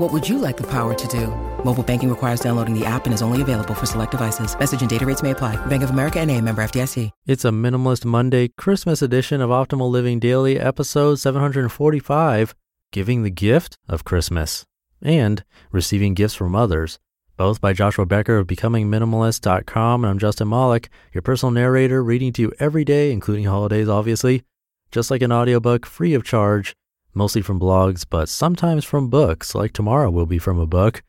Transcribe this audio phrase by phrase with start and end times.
[0.00, 1.26] What would you like the power to do?
[1.62, 4.58] Mobile banking requires downloading the app and is only available for select devices.
[4.58, 5.56] Message and data rates may apply.
[5.66, 7.10] Bank of America and a member FDIC.
[7.26, 12.54] It's a Minimalist Monday Christmas edition of Optimal Living Daily, episode 745,
[12.92, 14.64] Giving the Gift of Christmas
[15.02, 16.98] and Receiving Gifts from Others,
[17.36, 20.02] both by Joshua Becker of BecomingMinimalist.com.
[20.02, 24.44] And I'm Justin Malik, your personal narrator, reading to you every day, including holidays, obviously,
[24.92, 26.74] just like an audiobook, free of charge,
[27.14, 31.02] mostly from blogs, but sometimes from books, like tomorrow will be from a book,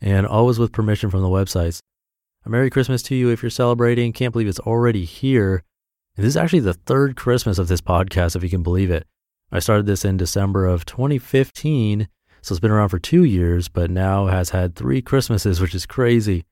[0.00, 1.80] and always with permission from the websites.
[2.44, 4.12] A Merry Christmas to you if you're celebrating.
[4.12, 5.62] Can't believe it's already here.
[6.16, 9.06] And this is actually the third Christmas of this podcast, if you can believe it.
[9.50, 12.08] I started this in December of 2015
[12.44, 15.86] so it's been around for two years, but now has had three Christmases, which is
[15.86, 16.44] crazy.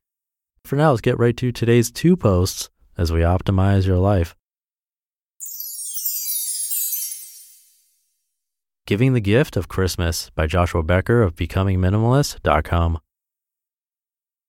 [0.64, 4.34] For now, let's get right to today's two posts as we optimize your life.
[8.92, 12.98] Giving the Gift of Christmas by Joshua Becker of BecomingMinimalist.com.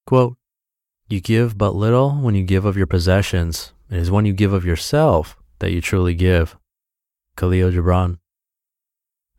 [0.05, 0.35] Quote,
[1.07, 3.71] You give but little when you give of your possessions.
[3.89, 6.57] It is when you give of yourself that you truly give.
[7.37, 8.17] Kahlil Gibran.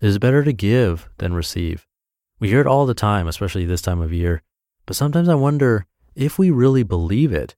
[0.01, 1.87] It is better to give than receive.
[2.41, 4.41] We hear it all the time, especially this time of year,
[4.87, 5.85] but sometimes I wonder
[6.15, 7.57] if we really believe it.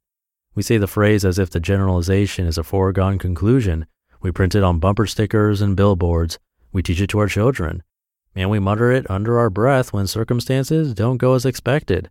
[0.57, 3.87] We say the phrase as if the generalization is a foregone conclusion.
[4.21, 6.41] We print it on bumper stickers and billboards.
[6.77, 7.83] We teach it to our children.
[8.35, 12.11] And we mutter it under our breath when circumstances don't go as expected.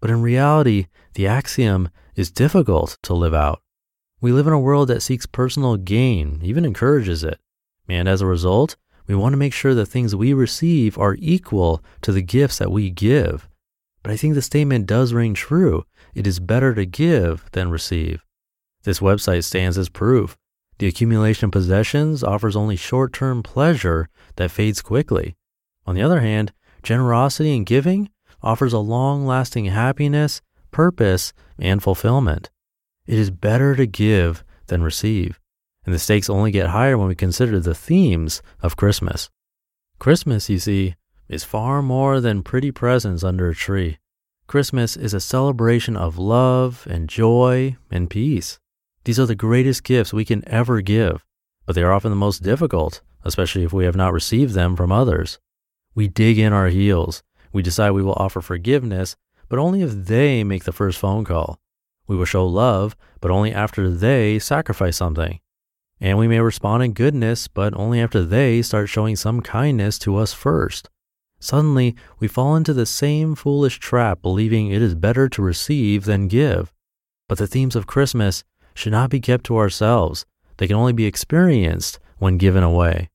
[0.00, 3.60] But in reality, the axiom is difficult to live out.
[4.22, 7.38] We live in a world that seeks personal gain, even encourages it.
[7.90, 11.84] And as a result, we want to make sure the things we receive are equal
[12.00, 13.46] to the gifts that we give.
[14.02, 15.84] But I think the statement does ring true.
[16.14, 18.24] It is better to give than receive.
[18.84, 20.38] This website stands as proof.
[20.78, 25.36] The accumulation of possessions offers only short term pleasure that fades quickly.
[25.86, 28.10] On the other hand, generosity and giving
[28.42, 32.50] offers a long lasting happiness, purpose, and fulfillment.
[33.06, 35.40] It is better to give than receive
[35.86, 39.30] and the stakes only get higher when we consider the themes of Christmas.
[39.98, 40.96] Christmas, you see,
[41.28, 43.98] is far more than pretty presents under a tree.
[44.48, 48.58] Christmas is a celebration of love and joy and peace.
[49.06, 51.24] These are the greatest gifts we can ever give,
[51.64, 54.90] but they are often the most difficult, especially if we have not received them from
[54.90, 55.38] others.
[55.94, 57.22] We dig in our heels.
[57.52, 59.14] We decide we will offer forgiveness,
[59.48, 61.60] but only if they make the first phone call.
[62.08, 65.38] We will show love, but only after they sacrifice something.
[66.00, 70.16] And we may respond in goodness, but only after they start showing some kindness to
[70.16, 70.90] us first.
[71.38, 76.26] Suddenly, we fall into the same foolish trap, believing it is better to receive than
[76.26, 76.72] give.
[77.28, 78.42] But the themes of Christmas
[78.76, 80.26] should not be kept to ourselves.
[80.58, 83.08] They can only be experienced when given away.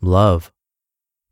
[0.00, 0.52] Love.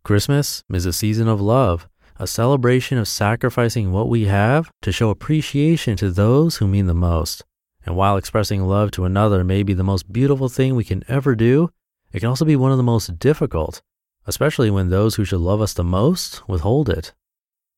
[0.03, 1.87] Christmas is a season of love,
[2.19, 6.95] a celebration of sacrificing what we have to show appreciation to those who mean the
[6.95, 7.45] most.
[7.85, 11.35] And while expressing love to another may be the most beautiful thing we can ever
[11.35, 11.71] do,
[12.13, 13.83] it can also be one of the most difficult,
[14.27, 17.13] especially when those who should love us the most withhold it.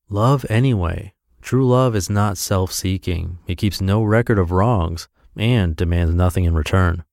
[0.09, 1.13] Love anyway.
[1.43, 6.45] True love is not self seeking, it keeps no record of wrongs and demands nothing
[6.45, 7.05] in return.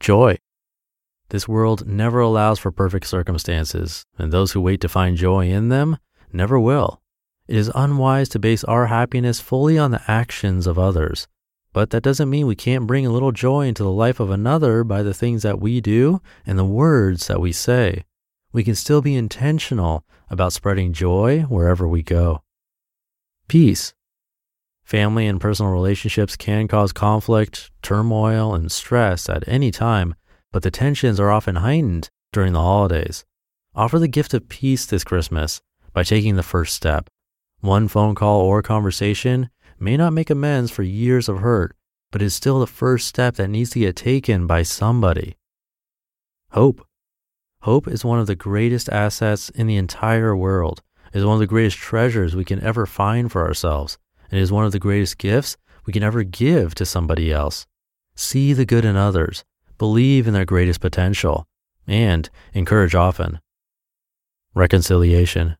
[0.00, 0.38] Joy.
[1.28, 5.68] This world never allows for perfect circumstances, and those who wait to find joy in
[5.68, 5.98] them
[6.32, 7.00] never will.
[7.48, 11.26] It is unwise to base our happiness fully on the actions of others
[11.72, 14.84] but that doesn't mean we can't bring a little joy into the life of another
[14.84, 18.04] by the things that we do and the words that we say.
[18.52, 22.42] We can still be intentional about spreading joy wherever we go.
[23.48, 23.94] Peace.
[24.84, 30.14] Family and personal relationships can cause conflict, turmoil, and stress at any time,
[30.52, 33.24] but the tensions are often heightened during the holidays.
[33.74, 35.62] Offer the gift of peace this Christmas
[35.92, 37.08] by taking the first step.
[37.60, 39.48] One phone call or conversation
[39.78, 41.74] may not make amends for years of hurt,
[42.10, 45.36] but is still the first step that needs to get taken by somebody.
[46.50, 46.86] hope.
[47.62, 50.82] Hope is one of the greatest assets in the entire world.
[51.14, 53.98] is one of the greatest treasures we can ever find for ourselves.
[54.32, 57.66] It is one of the greatest gifts we can ever give to somebody else.
[58.16, 59.44] See the good in others,
[59.76, 61.46] believe in their greatest potential,
[61.86, 63.40] and encourage often.
[64.54, 65.56] Reconciliation.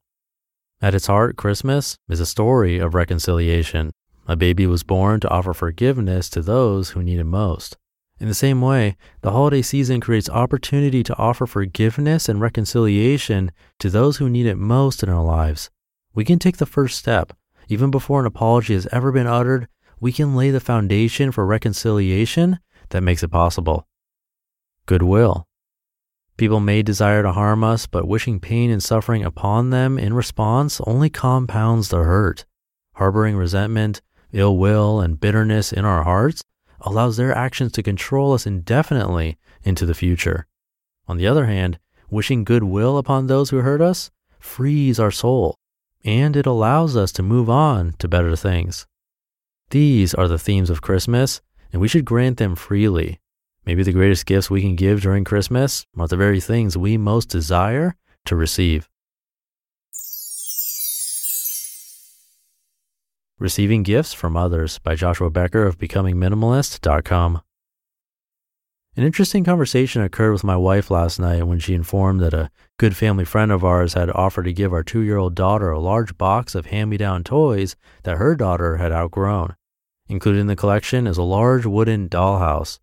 [0.80, 3.92] At its heart, Christmas is a story of reconciliation.
[4.26, 7.76] A baby was born to offer forgiveness to those who need it most.
[8.18, 13.90] In the same way, the holiday season creates opportunity to offer forgiveness and reconciliation to
[13.90, 15.70] those who need it most in our lives.
[16.14, 17.34] We can take the first step.
[17.68, 19.68] Even before an apology has ever been uttered,
[20.00, 22.58] we can lay the foundation for reconciliation
[22.90, 23.86] that makes it possible.
[24.86, 25.46] Goodwill.
[26.36, 30.80] People may desire to harm us, but wishing pain and suffering upon them in response
[30.86, 32.46] only compounds the hurt.
[32.94, 34.00] Harboring resentment,
[34.32, 36.42] ill will, and bitterness in our hearts
[36.80, 40.46] allows their actions to control us indefinitely into the future.
[41.06, 41.78] On the other hand,
[42.10, 44.10] wishing goodwill upon those who hurt us
[44.40, 45.58] frees our soul,
[46.04, 48.86] and it allows us to move on to better things.
[49.70, 51.40] These are the themes of Christmas,
[51.72, 53.20] and we should grant them freely.
[53.64, 57.28] Maybe the greatest gifts we can give during Christmas are the very things we most
[57.28, 57.96] desire
[58.26, 58.88] to receive.
[63.38, 67.40] Receiving Gifts from Others by Joshua Becker of BecomingMinimalist.com.
[68.94, 72.94] An interesting conversation occurred with my wife last night when she informed that a good
[72.94, 76.18] family friend of ours had offered to give our two year old daughter a large
[76.18, 79.56] box of hand me down toys that her daughter had outgrown.
[80.08, 82.80] Included in the collection is a large wooden dollhouse.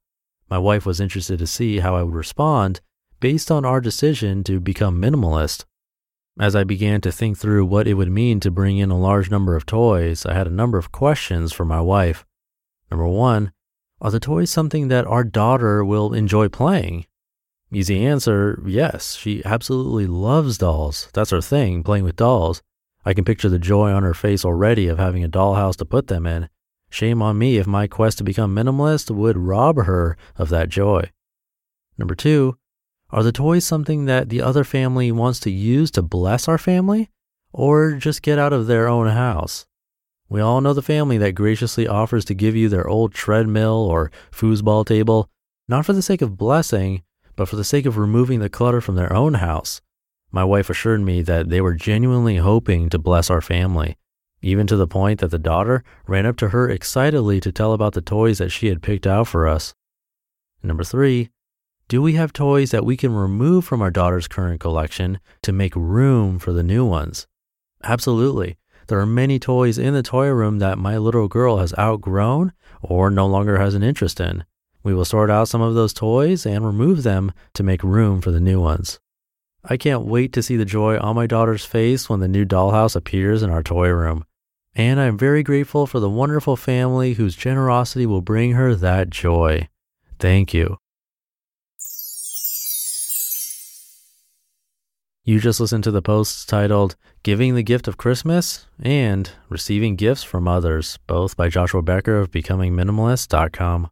[0.50, 2.82] My wife was interested to see how I would respond
[3.20, 5.66] based on our decision to become minimalist.
[6.40, 9.30] As I began to think through what it would mean to bring in a large
[9.30, 12.26] number of toys, I had a number of questions for my wife.
[12.90, 13.52] Number one,
[14.01, 17.06] are the toys something that our daughter will enjoy playing?
[17.72, 21.10] Easy answer yes, she absolutely loves dolls.
[21.13, 22.62] That's her thing, playing with dolls.
[23.06, 26.07] I can picture the joy on her face already of having a dollhouse to put
[26.07, 26.50] them in.
[26.90, 31.12] Shame on me if my quest to become minimalist would rob her of that joy.
[31.98, 32.57] Number two,
[33.12, 37.10] are the toys something that the other family wants to use to bless our family
[37.51, 39.66] or just get out of their own house?
[40.30, 44.12] We all know the family that graciously offers to give you their old treadmill or
[44.31, 45.28] foosball table,
[45.68, 47.02] not for the sake of blessing,
[47.36, 49.81] but for the sake of removing the clutter from their own house.
[50.31, 53.98] My wife assured me that they were genuinely hoping to bless our family,
[54.44, 57.94] even to the point that the daughter ran up to her excitedly to tell about
[57.94, 59.74] the toys that she had picked out for us.
[60.62, 61.30] Number three,
[61.88, 65.75] do we have toys that we can remove from our daughter's current collection to make
[65.75, 67.25] room for the new ones?
[67.84, 68.58] Absolutely.
[68.89, 73.12] There are many toys in the toy room that my little girl has outgrown or
[73.12, 74.44] no longer has an interest in.
[74.81, 78.31] We will sort out some of those toys and remove them to make room for
[78.31, 79.00] the new ones.
[79.63, 82.95] I can't wait to see the joy on my daughter's face when the new dollhouse
[82.95, 84.25] appears in our toy room.
[84.74, 89.12] And I am very grateful for the wonderful family whose generosity will bring her that
[89.12, 89.69] joy.
[90.18, 90.77] Thank you.
[95.30, 100.24] You just listened to the posts titled Giving the Gift of Christmas and Receiving Gifts
[100.24, 103.92] from Others, both by Joshua Becker of BecomingMinimalist.com.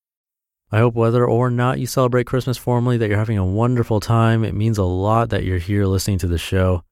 [0.73, 4.45] I hope whether or not you celebrate Christmas formally, that you're having a wonderful time.
[4.45, 6.83] It means a lot that you're here listening to the show.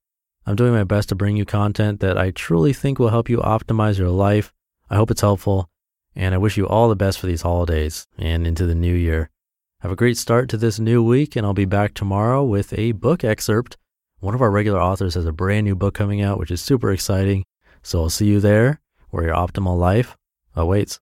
[0.46, 3.38] I'm doing my best to bring you content that I truly think will help you
[3.38, 4.52] optimize your life.
[4.90, 5.70] I hope it's helpful,
[6.16, 9.30] and I wish you all the best for these holidays and into the new year.
[9.82, 12.94] Have a great start to this new week, and I'll be back tomorrow with a
[12.94, 13.78] book excerpt.
[14.20, 16.92] One of our regular authors has a brand new book coming out, which is super
[16.92, 17.46] exciting.
[17.82, 18.82] So I'll see you there
[19.12, 20.18] where your optimal life
[20.54, 20.98] awaits.